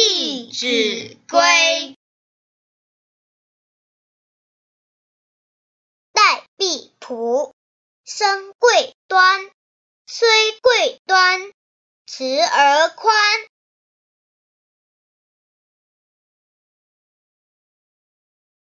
[0.00, 1.40] 弟子规》。
[6.12, 7.52] 戴璧蒲，
[8.04, 9.50] 生贵端。
[10.06, 10.28] 虽
[10.60, 11.52] 贵端，
[12.06, 13.12] 慈而宽。